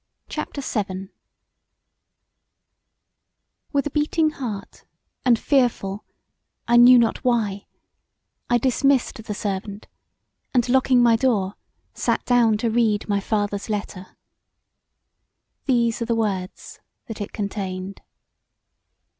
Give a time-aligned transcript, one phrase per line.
[0.29, 1.09] CHAPTER VII
[3.71, 4.83] With a beating heart
[5.23, 6.05] and fearful,
[6.67, 7.67] I knew not why,
[8.49, 9.87] I dismissed the servant
[10.55, 11.53] and locking my door,
[11.93, 14.17] sat down to read my father's letter.
[15.67, 18.01] These are the words that it contained.